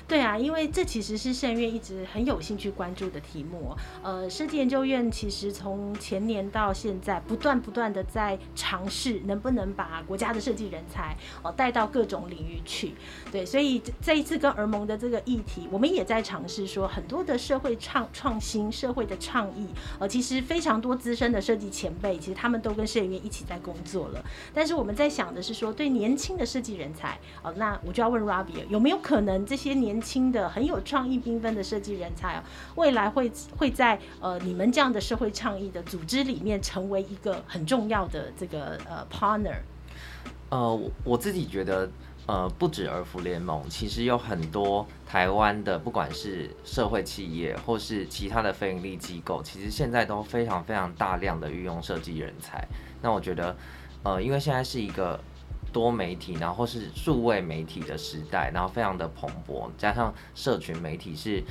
[0.08, 3.76] 对啊，因为这其实是圣院一直很有兴趣关注的题目。
[4.04, 12.94] 呃，设计研究院其实从前年到现在，不断不断的在尝试能不能把国家的设计人才哦带到各种领域去。
[13.32, 19.66] 对，所以这一次跟儿盟的这个议题，我们也在尝试说很多的社会创创新、社会的倡议。
[19.98, 24.24] 呃，其实非常多资深的设计前辈，其实他们都跟摄影院一起在工作了。
[24.54, 32.42] 但是我们在想的是说，对年轻的设计人才，哦，那我就要问 Robbie，有没有可能这些年年轻的很有创意缤纷的设计人才，
[32.74, 39.56] 未来会会在呃你们这样的社会倡议的组织里面成为一个很重要的这个呃 partner？
[40.50, 41.88] 呃，我自己觉得。
[42.28, 52.66] 呃，不止儿福联盟，其实有很多台湾的，不管是社会企业或是其他的非营利机构，其实现在都非常非常大量的运用设计人才。
[53.00, 53.56] 那我觉得，
[54.02, 55.20] 呃，因为现在是一个
[55.76, 61.42] 多媒体，然后是数位媒体的时代，然后非常的蓬勃，加上社群媒体是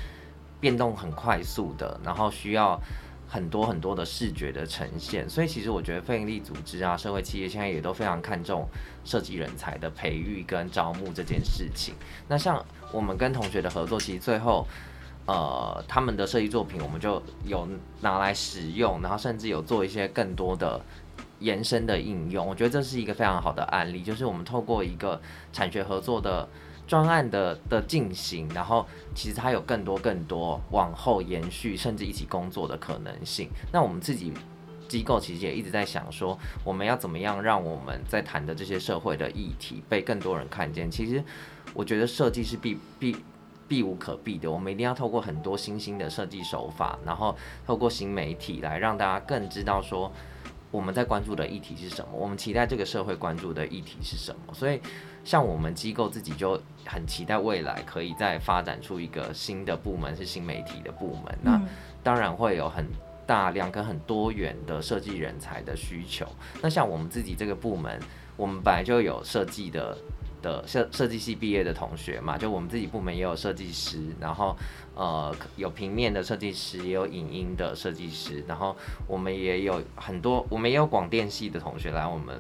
[0.60, 2.82] 变动很快速的，然后需要。
[3.28, 8.66] 很多很多的视觉的呈现，所以其实我觉得非营利组织啊、社会企业现在也都非常看重
[9.04, 11.96] 设计人才的培育跟招募这件事情。
[12.28, 14.66] 那像我们跟同学的合作，其实最后，
[15.26, 17.68] 呃，他们的设计作品我们就有
[18.00, 20.80] 拿来使用，然后甚至有做一些更多的
[21.40, 22.46] 延伸的应用。
[22.46, 25.22] 我觉得这是一个非常好的案例，就是我们透过一个
[25.52, 26.48] 产学合作的。
[26.88, 33.50] 专案的的进行，然后其实它有更多更多往后延续，甚至一起工作的可能性。
[33.72, 34.32] 那我们自己
[34.88, 40.88] 机构其实也一直在想说，我们要怎么样让我们在谈的这些社会的议题被更多人看见。
[40.92, 41.24] 其实
[41.74, 43.18] 我觉得设计是必必
[43.68, 50.12] 避无可避的，我们一定要透过很多新兴的设计手法，然后透过新媒体来让大家更知道说
[50.72, 54.54] 我们在关注的议题是什么，我们期待这个社会关注的议题是什么。
[54.54, 54.80] 所以。
[55.26, 61.36] 像我们机构自己就很期待未来可以再发展出一个新的部门，是新媒体的部门。
[61.42, 61.60] 那
[62.04, 62.86] 当然会有很
[63.26, 66.28] 大量跟很多元的设计人才的需求。
[66.62, 68.00] 那像我们自己这个部门，
[68.38, 69.98] 我们本来就有设计的
[70.46, 74.56] 的设设计系毕业的同学嘛，就我们自己部门也有设计师，然后
[74.94, 78.76] 呃有平面的设计师，也有影音的设计师，然后
[79.08, 82.36] 我们也有很多，我们也有广电系的同学来我们。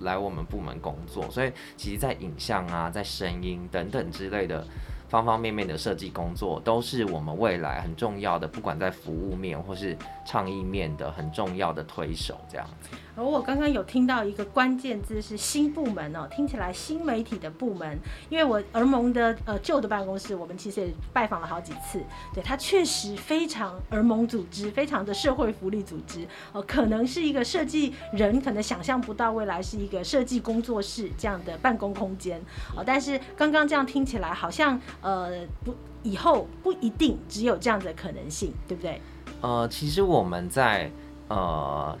[0.00, 4.62] 来我们部门工作，所以其实，在影像啊，在声音等等之类的
[5.08, 12.90] 方方面面的设计工作，都是我们未来很重要的，不管在服务面或是倡议面的很重要的推手，这样子。
[13.16, 17.98] 而我刚刚有听到一个关键字是新部门哦，听起来新媒体的部门，
[18.28, 32.38] 因为我儿盟的呃旧的办公室，我们其实也拜访了好几次，对，它确实非常儿盟组织，非常的社会福利组织哦，可能是一个设计人可能想象不到未来是一个设计工作室这样的办公空间
[32.76, 35.30] 哦，但是刚刚这样听起来好像呃
[35.64, 39.00] 不以后不一定只有这样的可能性，对不对？
[39.40, 40.90] 呃，其实我们在
[41.28, 41.96] 呃。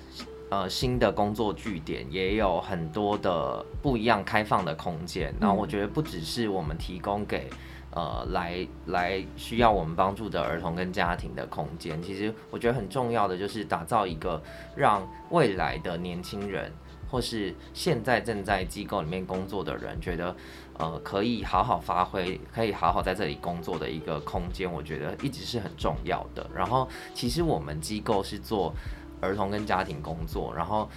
[0.48, 5.34] 呃，新的工作据点也有很多的不一样开放的空间。
[5.40, 7.50] 然后我觉得不只是我们提供给
[7.90, 14.40] 呃来来需要我们帮助的儿童跟家庭的空间，其实我觉得很重要的就是打造一个
[14.76, 16.70] 让未来的年轻人
[17.10, 20.36] 或是现在正在机构里面工作的人觉得
[20.78, 24.72] 呃可以好好发挥，可以好好在这里工作的一个空间。
[24.72, 26.48] 我觉得一直是很重要的。
[26.54, 28.72] 然后其实我们机构是做。
[29.20, 30.88] 儿童跟家庭工作，然后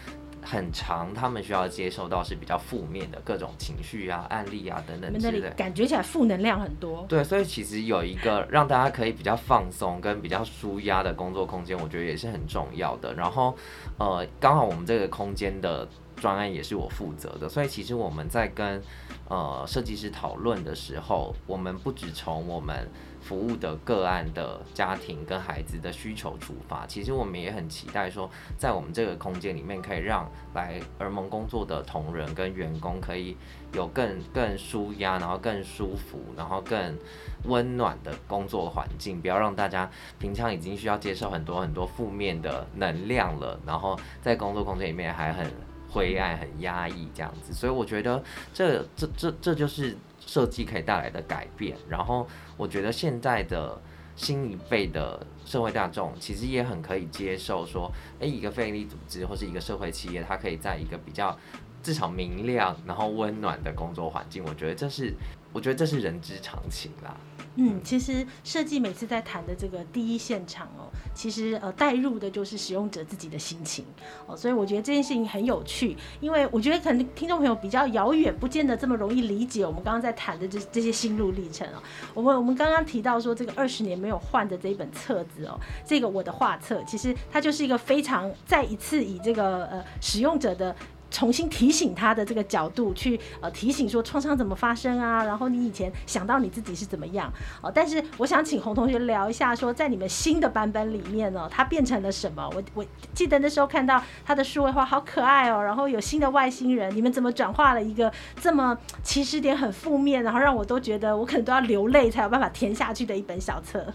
[0.42, 7.06] 很长，他们需要接受到是比较负面的各种情绪啊、案例啊等等之类的，感觉起来负能量很多。
[7.10, 13.14] 对，所以其实有一个让大家可以比较放松跟比较舒压的工作空间，我觉得也是很重要的。
[13.14, 13.56] 然后，
[13.98, 18.82] 呃，刚好我们这个空间的专案也是我负责的，所以其实我们在跟
[19.28, 22.90] 呃设计师讨论的时候，我们不只从我们。
[23.22, 33.36] 服务的个案的家庭跟孩子的需求出发，其实我们也很期待说，在我们这个空间里面，可以让来儿盟工作的同仁跟员工可以
[33.74, 36.98] 有更更舒压，然后更舒服，然后更
[37.44, 45.46] 温暖的工作环境，不要让大家平常已经需要接受很多很多负面的能量了，然后在工作空间里面还很
[45.90, 47.54] 灰暗、很压抑这样子。
[47.54, 48.24] 所以我觉得
[48.54, 49.98] 这这这这就是。
[50.20, 53.76] 设计可以带来的改变，然后我觉得现在的
[54.16, 61.36] 新一辈的社会大众其实也很可以接受说，诶，一个非营利组织或是一个社会企业，它可以在一个比较
[61.82, 65.16] 至少明亮然后温暖的工作环境，我觉得这是
[65.52, 67.16] 我觉得这是人之常情啦。
[67.56, 73.84] 嗯，其实设计每次在谈的这个第一现场哦，其实呃带入的就是使用者自己的心情
[74.28, 81.84] 哦，所以我觉得这件事情很有趣，因为我觉得可能听众朋友比较遥远，不见得这么容易理解我们刚刚在谈的这这些心路历程哦。
[82.14, 90.74] 我们我们刚刚提到说这个二十年没有换的这一本册子哦，这个我的画册，其实它就是一个非常再一次以这个呃使用者的。
[91.12, 102.50] 重新提醒他的这个角度去呃提醒说创伤怎么发生啊，然后你以前想到你自己是怎么样哦，但是我想请洪同学聊一下说，在你们新的版本里面呢，它变成了什么？
[102.56, 113.86] 我我记得那时候看到他的数位化好可爱哦，然后有新的外星人，你们怎么转化了一个这么起始点很负面，然后让我都觉得我可能都要流泪才有办法填下去的一本小册？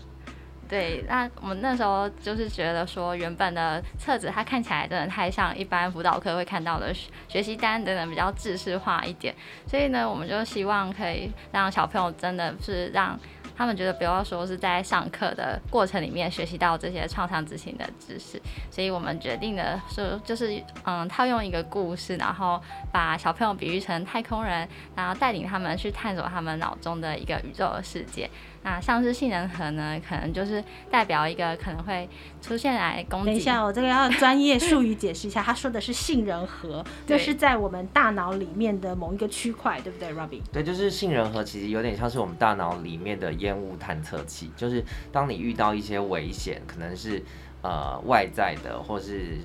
[0.74, 6.92] 对，那我们那时候就是觉得说，原本的册子它看起来真的太像一般辅导课会看到的
[7.28, 9.32] 学习单等等，比较制式化一点，
[9.68, 13.16] 所以呢，我们就希望可以让小朋友真的是让。
[13.56, 22.60] 他们觉得不要说是在上课的过程里面学习到这些创伤知情的知识，所以我们决定的是，就是嗯，套用一个故事，然后
[22.90, 28.28] 把小朋友比喻成太空人，然后带领他们去探索他们脑中的一个宇宙的世界。
[28.64, 32.08] 那像是杏仁核呢，可能就是代表一个可能会
[32.42, 33.26] 出现来攻击。
[33.26, 40.42] 等一下，我这个要专业术语解释一下，他说的是杏仁核，就是在我们大脑里面的某一个区块，对不对，Robbie？
[40.50, 43.32] 对，就是杏仁核，其实有点像是我们大脑里面的。
[43.44, 47.22] 烟雾探测器，就是当你遇到一些危险，可能是
[47.60, 49.36] 呃外在的，或是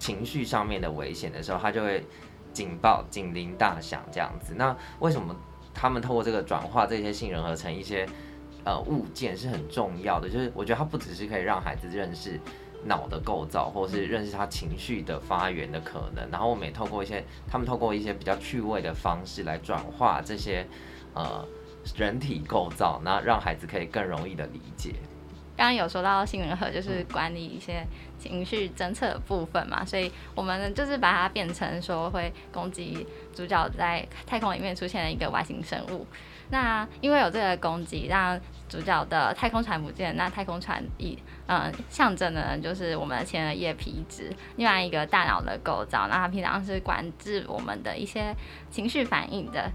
[0.00, 2.04] 情绪上面的危险的时候，它就会
[2.52, 4.54] 警报、警铃大响这样子。
[4.56, 5.36] 那为什么
[5.72, 8.08] 他们透过这个转化这些杏仁核成一些
[8.66, 10.28] 呃物件是很重要的？
[10.28, 12.38] 就是我觉得它不只是可以让孩子认识
[12.84, 20.66] 脑的构造，或是认识他情绪的发源的可能，然后我们也透过一些他们透过一些比较趣味的方式来转化这些
[21.14, 21.42] 呃。
[21.94, 24.92] 人体构造，那让孩子可以更容易的理解。
[25.56, 27.86] 刚刚有说到杏仁核就是管理一些
[28.18, 36.04] 情绪侦测的部分嘛，所以我们就是把它变成说会攻击主角在太空里面出现的一个外星生物。
[36.50, 48.34] 那因为有这个攻击，让主角的太空船不见，那太空船以嗯象征的就是我们前额叶皮质，另外一个大脑的构造，那它平常是管制我们的一些
[48.70, 49.70] 情绪反应的。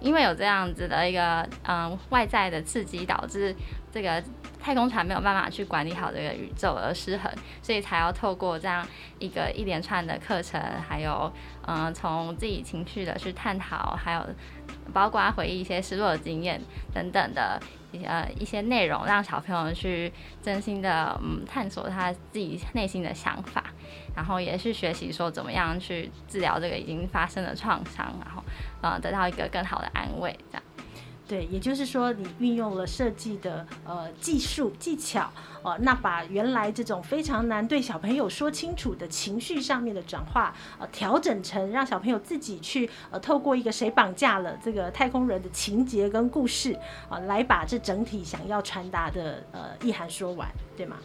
[0.00, 3.54] 因为有这样子的一个嗯外在的刺激，导致
[3.92, 4.20] 这个
[4.60, 7.30] 太空船没有办法去管理好这个宇宙而失衡，
[7.62, 8.84] 所以才要透过这样
[9.20, 11.32] 一个一连串的课程，还有
[11.68, 14.26] 嗯从自己情绪的去探讨，还有
[14.92, 16.60] 包括回忆一些失落的经验
[16.92, 17.60] 等等的
[18.04, 20.12] 呃一些内容，让小朋友去
[20.42, 23.64] 真心的嗯探索他自己内心的想法。
[24.14, 28.42] 然后也是学习说怎么样去治疗这个已经发生的创伤，然后
[28.80, 30.62] 呃得到一个更好的安慰，这样。
[31.30, 35.30] 对，也就是说你运用了设计的呃技术技巧，
[35.62, 46.72] 呃，那把原来这种非常难对小朋友说清楚的情绪上面的转化，呃，调整成让小朋友自己去呃透过一个谁绑架了这个太空人的情节跟故事，
[47.08, 50.96] 啊，呃，来把这整体想要传达的呃意涵说完，对吗？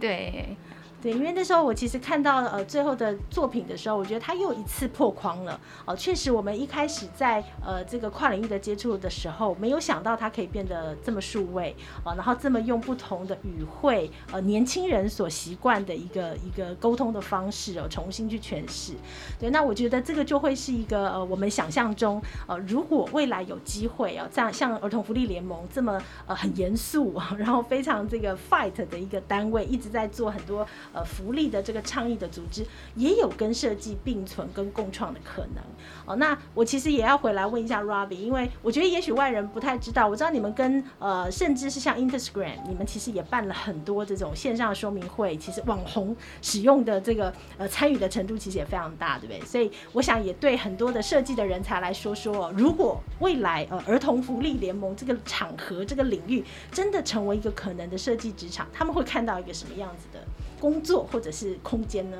[0.00, 0.56] 对。
[1.00, 5.94] 对，因为那时候我其实看到呃最后的作品的时候，我觉得他又一次破框了哦。
[5.94, 18.94] 确实，我们一开始在呃这个跨领域的接触的时候，没有想到他可以变得这么数位哦，然后这么用不同的语汇，呃年轻人所习惯的一个一个沟通的方式哦，重新去诠释。
[19.38, 30.66] 对，那我觉得这个就会是一个呃我们想象中呃如果未来有机会啊，这样像儿童福利联盟这么呃很严肃，然后非常这个 fight 的一个单位，一直在做很多。
[31.04, 35.62] 福利的这个倡议的组织也有跟设计并存跟共创的可能
[36.06, 36.16] 哦。
[36.16, 40.06] 那我其实也要回来问一下 Robbie，因为我觉得也许外人不太知道。
[40.06, 49.40] 我知道你们跟呃，甚至是像 Instagram，你们其实也办了很多这种线上说明会，其实网红使用的这个呃参与的程度其实也非常大，对不对？
[49.44, 60.20] 所以我想也对很多的设计的人才来说说，如果未来呃儿童福利联盟这个场合这个领域真的成为一个可能的设计职场，他们会看到一个什么样子的？
[60.58, 62.16] 工作或者是空间呢？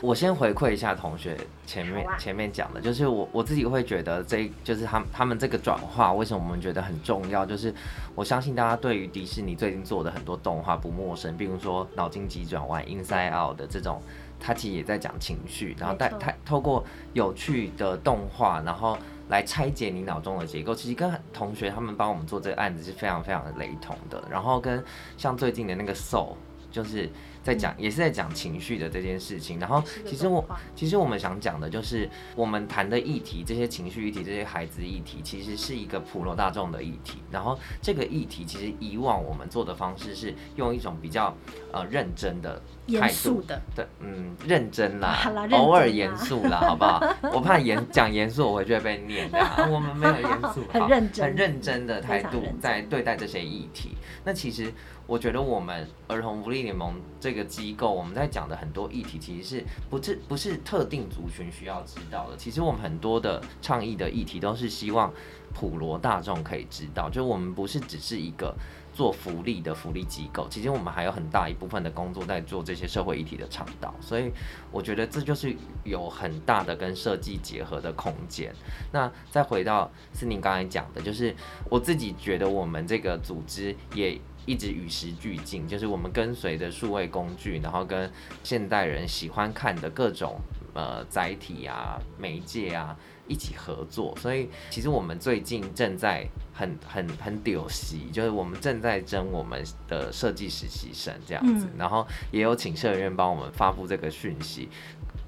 [0.00, 7.44] 我先回馈一下同学前面、啊、前面讲的，就是我我自己会觉得这就是他们他们这个转化，为什么我们觉得很重要？
[7.44, 7.74] 就是
[8.14, 14.00] 我相信大家对于迪士尼最近做的很多动画不陌生，比如说脑筋急转弯、Inside Out 的这种，
[14.40, 18.96] 他其实也在讲情绪，然后带他透过有趣的动画，然后
[19.28, 20.74] 来拆解你脑中的结构。
[20.74, 24.22] 其实跟同学他们帮我们做这个案子是非常非常的雷同的。
[24.30, 24.82] 然后跟
[25.16, 26.34] 像最近的那个 Soul，
[26.70, 27.08] 就是。
[27.42, 29.58] 在讲，也是在讲情绪的这件事情。
[29.58, 37.18] 然后其实我其实我们想讲的就是我们谈的议题，这些情绪议题，这些孩子议题，其实是一个普罗大众的议题。
[37.30, 41.34] 然后这个议题其实以往我们做的方式是用一种比较
[41.72, 42.60] 呃认真的
[43.00, 45.18] 态度的，对，嗯，认真啦，
[45.52, 47.00] 偶尔严肃啦，好不好？
[47.32, 49.38] 我怕严讲严肃，我回去会被念的。
[49.70, 53.96] 我们没有严肃，很认真，很认真的态度在对待这些议题。
[54.24, 54.72] 那其实
[55.06, 62.36] 我觉得我们儿童福利联盟这个机构，我们在讲的很多议题，其实是不是不是特定族群需要知道的？
[62.36, 65.12] 其实我们很多的倡议的议题，都是希望
[65.54, 68.54] 普罗大众可以知道，就我们不是只是一个。
[68.94, 74.30] 做福利的福利机构，其实我们还有很大一部分的工作在做这些社会议题的倡导，所以
[74.70, 78.54] 我觉得这就是有很大的跟设计结合的空间。
[78.92, 81.34] 那再回到是您刚才讲的，就是
[81.70, 88.10] 我自己觉得我们这个组织也一直与时俱进，就是我们跟随着数位工具，然后跟
[88.42, 90.40] 现代人喜欢看的各种
[90.74, 92.96] 呃载体啊、媒介啊。
[93.28, 104.68] 一起合作，所以其实我们最近正在很很很丢戏，就是我们正在争我们的设计实习生这样子，嗯、然后也有请社员帮我们发布这个讯息。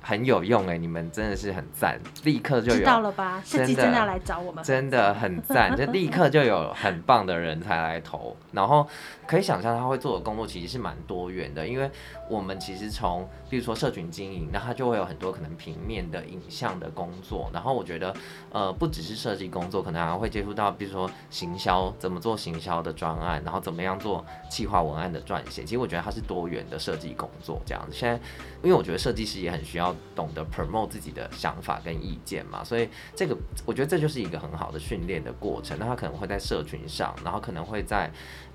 [0.07, 3.41] 很有用哎、欸，你们真的是很赞，立刻就有知道了吧？
[3.43, 8.37] 设计真的要来找我们，真的很赞，就立刻就有很棒的人才来投。
[8.53, 8.87] 然后
[9.27, 11.91] 可以想象他会做的工作其实是蛮多元的，因为
[12.29, 17.51] 我们其实从比如说社群经营，那他就会有很多可能平面的影像的工作。
[17.53, 18.14] 然后我觉得
[18.51, 25.64] 呃不只是设计工作，可能还会接触到比如说行销，怎么做行销的专案，然后怎么样做企划文案的撰写。
[25.64, 27.97] 其实我觉得它是多元的设计工作这样子。
[27.97, 28.14] 现在
[28.62, 29.95] 因为我觉得设计师也很需要。
[30.14, 35.77] 懂得 promote 自己的想法跟意见嘛，所以这个我觉得这就是一个很好的训练的过程。
[35.79, 38.09] 那他可能会在社群上，然后可能会在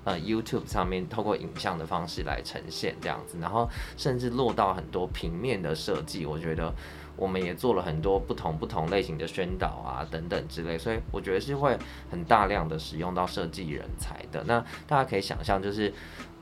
[0.04, 6.26] 呃 YouTube 上面透过影像的方式来呈现这样子，然后甚至落到很多平面的设计。
[6.26, 6.72] 我觉得
[7.16, 11.76] 我们也做了很多不同不同类型的宣导啊等等之类，所以我觉得是会
[12.10, 14.42] 很大量的使用到设计人才的。
[14.44, 15.92] 那大家可以想象就是。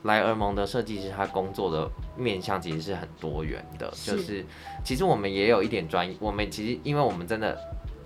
[0.03, 4.45] 莱尔蒙的设计师，他工作的面向其实是很多元的，是就是
[4.81, 7.59] 其实我们也有一点专业，我们其实因为我们真的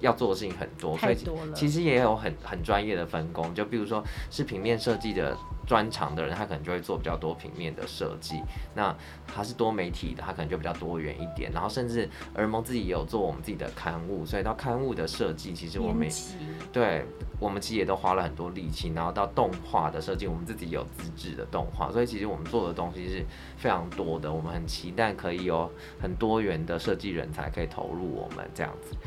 [0.03, 1.17] 要做的事情很多，所以
[1.55, 5.35] 其实也有很很专业的分工，就比如说是平面设计的。
[5.65, 8.43] 专长的人，他可能就会做比较多平面的设计。
[8.75, 8.93] 那
[9.25, 11.49] 他是多媒体的，他可能就比较多元一点。
[11.53, 16.05] 然后甚至儿蒙自己也有做我们自己的刊物，所以到刊物的设计，其实我们
[16.73, 17.05] 对，
[17.39, 18.91] 我们其实也都花了很多力气。
[18.93, 23.25] 然后到动画的设计，我们自己有自制的动画，所以其实我们做的东西是
[23.55, 24.29] 非常多的。
[24.29, 28.97] 我们很期待可以有很多元的设计人才可以投入我们这样子。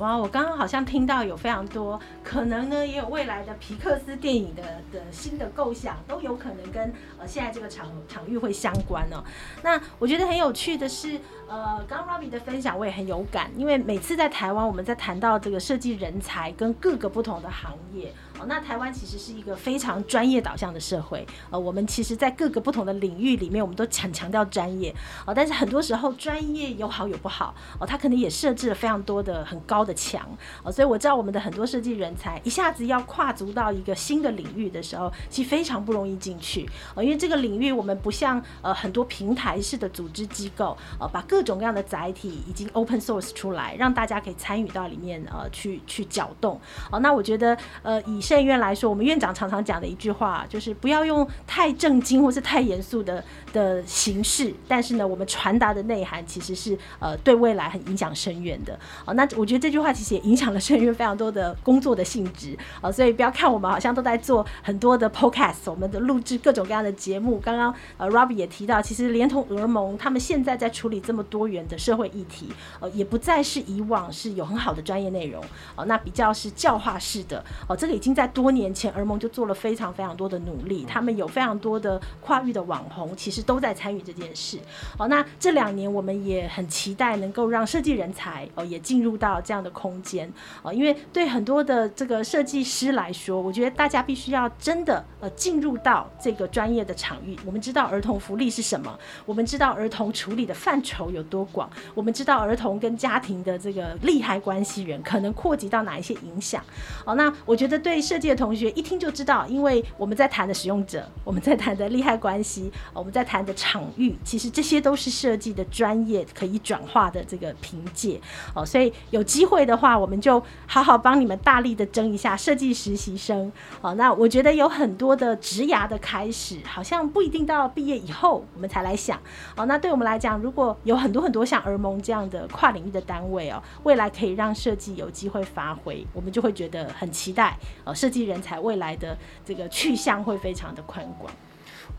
[0.00, 9.22] 哇，我刚刚好像听到有非常多，可能呢也有未来的皮克斯电影的的新的构想，都有可能跟呃现在这个场场域会相关哦。
[9.62, 18.10] 那我觉得很有趣的是，呃，刚 Robbie 的分享我也很有感，因为每次在台湾我们在谈到这个设计人才跟各个不同的行业。
[18.46, 24.94] 那台湾其实是一个非常专业导向的社会，呃，我们其实，在各个不同的领域里面，我们都强强调专业，
[25.26, 30.28] 哦，但是很多时候专业有好有不好，哦，他可能也设置了非常多的很高的墙，
[30.62, 46.60] 哦，所以我知道我们的很多设计人才一下子要跨足到一个新的领域的时候，其实非常不容易进去，哦，因为这个领域我们不像呃很多平台式的组织机构，呃，把各种各样的载体已经 open source 出来，让大家可以参与到里面，呃，去去搅动，
[46.90, 58.78] 哦，那我觉得，呃，以圣院来说，我们院长常常讲的一句话就是不要用太正经或是太严肃的的形式，但是呢，我们传达的内涵其实是呃对未来很影响深远的。
[59.04, 62.56] 哦，那我觉得这句话其实也影响了圣院非常多的工作的性质。
[62.80, 67.40] 哦，所以不要看我们好像都在做很多的 podcast，我们的录制各种各样的节目。
[67.40, 75.42] 刚刚呃 Robbie 也提到，其实连同俄盟他们现在在处理这么多元的社会议题，呃，也不再是以往是有很好的专业内容。
[75.74, 77.44] 哦，那比较是教化式的。
[77.66, 84.58] 哦，这个已经在多年前儿盟就做了非常非常多的努力，他们有非常多的跨域的网红，其实都在参与这件事。
[84.98, 90.30] 哦，那这两年我们也很期待能够让设计人才哦也进入到这样的空间
[90.62, 97.38] 哦，因为对很多的这个设计师来说，我觉得大家必须要真的呃进入到这个专业的场域。
[97.46, 106.62] 我们知道儿童福利是什么，我们知道儿童处理的范畴有多广，我们知道儿童跟家庭的这个利害关系人可能扩及到哪一些影响。
[107.04, 108.00] 哦，那我觉得对。
[108.10, 118.20] 设计的同学一听就知道，因为我们在谈的使用者，我们在谈的利害关系，我们在谈的场域，其实这些都是设计的专业可以转化的这个凭借
[118.52, 118.66] 哦。
[118.66, 123.94] 所以有机会的话，我们就好好帮你们大力的争一下设计实习生哦。
[123.94, 129.16] 那我觉得有很多的职涯的开始，好像不一定到毕业以后我们才来想
[129.54, 129.66] 哦。
[129.66, 137.94] 那对我们来讲，如果有很多很多像儿盟这样的跨领域的单位哦，未来可以让设计有机会发挥，我们就会觉得很期待哦。
[138.00, 141.30] 设计人才未来的这个去向会非常的宽广。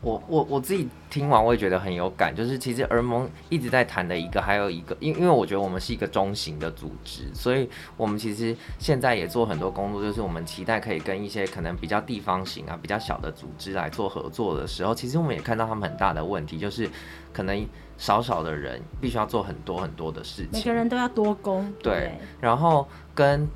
[0.01, 16.89] 我我我自己听完我也觉得很有感，就是其实儿盟一直在谈的一个，还有一个，因因为我觉得我们是一个中型的组织，所以我们其实现在也做很多工作，就是我们期待可以跟一些可能比较地方型啊、比较小的组织来做合作的时候，其实我们也看到他们很大的问题，就是
[17.31, 17.63] 可能
[17.99, 23.47] 少少的人必须要做很多很多的事情，每个人都要多工，对，对，然后跟。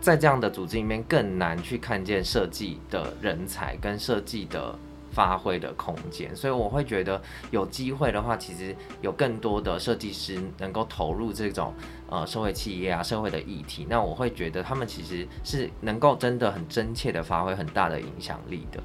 [0.00, 4.78] 在这样的组织里面，更难去看见设计的人才跟设计的
[5.10, 7.20] 发挥的空间，所以我会觉得
[7.50, 11.72] 有机会的话，其实有更多的设计师能够投入这种
[12.08, 18.82] 呃社会企业啊、社会的议题，那我会觉得他们其实是能够真的很真切的发挥很大的影响力的。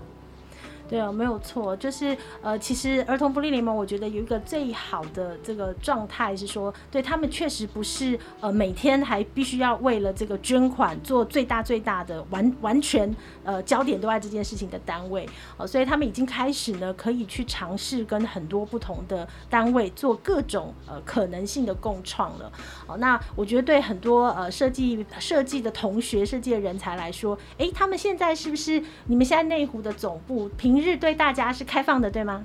[0.92, 13.16] 对啊，没有错，就是呃，其实儿童福利联盟，我觉得有一个最好的这个状态是说，对他们确实不是呃每天还必须要为了这个捐款做最大最大的完完全
[13.46, 15.26] 呃焦点都在这件事情的单位、
[15.56, 22.52] 呃，所以他们已经开始呢可以去尝试跟很多不同的单位做各种呃可能性的共创了。
[22.86, 32.44] 哦、那我觉得对很多呃设计设计的同学、设计的人才来说，诶，他们现在是不是你们现在内湖的总部平日对大家是开放的，对吗？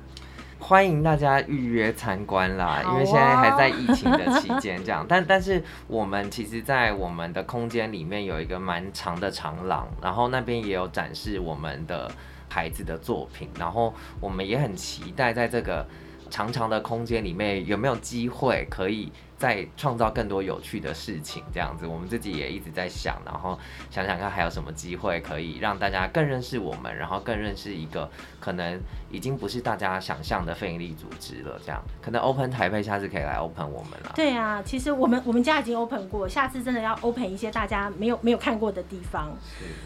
[0.59, 5.05] 欢迎大家预约参观啦，因为现在还在疫情的期间，这样。
[5.07, 12.11] 但但是我们其实，在我们的空间里面有一个蛮长的长廊，然后那边也有展示我们的
[12.49, 15.87] 孩子的作品，然后我们也很期待在这个
[16.31, 19.13] 长长的空间里面有没有机会可以。
[19.39, 23.59] 在创造更多有趣的事情，这样子，我们自己也一直在想，然后
[23.91, 28.11] 想想看还有什么机会可以让大家更认识我们，然后更认识一个
[28.41, 28.81] 可能
[29.17, 31.59] 已经不是大家想象的非营利组织了。
[31.65, 34.13] 这样，可能 Open 台北下次可以来 Open 我们了。
[34.15, 39.35] 对啊，其实我们我们家已经 Open 过，下次真的要 Open 一些大家没有没有看过的地方。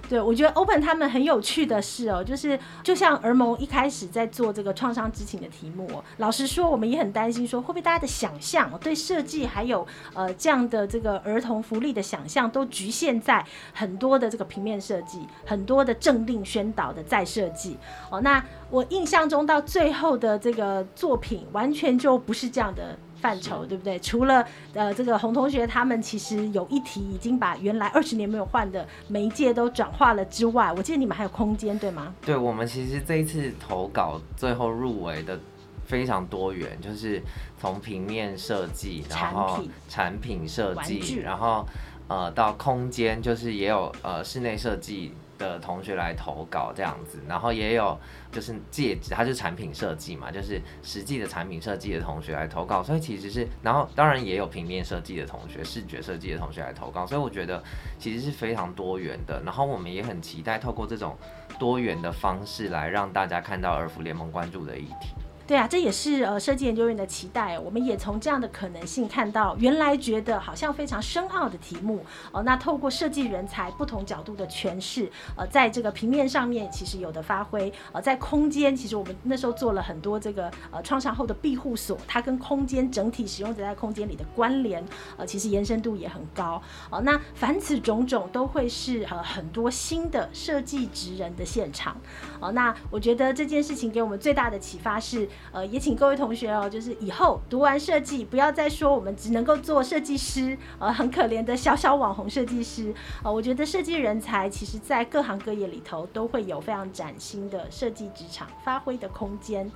[0.09, 9.47] 对，我觉得 Open 他们很有趣的是哦，就是就像儿盟一开始在做这个创伤知情的题目，老实说，我们也很担心说会不会大家的想象对设计。
[9.47, 17.77] 还有呃这样的这个儿童福利的想象，都局限在很多的这个平面设计，很多的政令宣导的再设计
[18.11, 18.21] 哦。
[18.21, 23.99] 那我印象中到最后的这个作品，完全就不是这样的范畴，对不对？
[23.99, 24.45] 除了
[24.75, 32.15] 呃这个洪同学他们其实有一题已经把原来二十年没有换的媒介都转化了之外，我记得你们还有空间，对吗？
[32.25, 35.39] 对，我们其实这一次投稿最后入围的。
[35.87, 37.21] 非常多元，就是
[37.59, 41.67] 从平面设计，然后产品设计，然后
[42.07, 47.99] 呃到空间，就是也有呃室内设计的同学来投稿这样子，然后也有
[48.31, 57.63] 就是戒指，它是产品设计嘛，就是实际的产品设计的同学来投稿，所以其实是，然后当然也有平面设计的同学、视觉设计的同学来投稿，所以我觉得
[57.99, 61.17] 其实是非常多元的，然后我们也很期待透过这种
[61.59, 65.09] 多元的方式来让大家看到儿福联盟关注的议题。
[65.51, 67.59] 对啊，这也是呃设计研究院的期待。
[67.59, 71.97] 我们也从这样的可能性看到，原来觉得好像非常深奥的题目
[72.31, 84.87] 哦、呃，那透过设计人才不同角度的诠释，呃，在这个平面上面其实有的发挥，呃，在空间其实我们那时候做了很多这个呃创伤后的庇护所，它跟空间整体使用者在空间里的关联，
[85.17, 87.01] 呃，其实延伸度也很高哦、呃。
[87.01, 91.95] 那凡此种种都会是呃很多新的设计职人的现场
[92.39, 92.53] 哦、呃。
[92.53, 95.29] 那我觉得这件事情给我们最大的启发是。
[95.53, 102.95] 呃，也请各位同学哦，就是以后读完设计，不要再说我们只能够做设计师，呃，很可怜的小小网红设计师。
[103.23, 109.71] 呃，我觉得设计人才其实在各行各业里头都会有非常崭新的设计职场发挥的空间。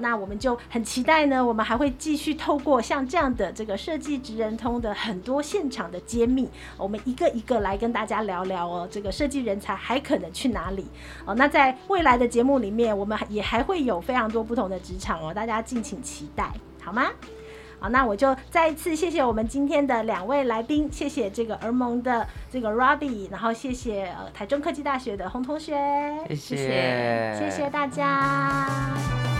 [0.00, 10.82] 那我们就很期待呢，我们还会继续透过像这样的这个设计职人通的很多现场的揭秘，我们一个一个来跟大家聊聊哦，这个设计人才还可能去哪里？
[11.24, 17.06] 哦、呃，那在未来的节目里面，我们也还会有非常多不同的职场哦，大家敬请期待，好吗？
[17.80, 25.76] 好，那我就再一次谢谢我们今天的两位来宾，谢谢这个儿盟的这个 Robbie，然后谢谢呃台中科技大学的洪同学，
[26.28, 29.31] 谢谢，谢谢，谢谢大家。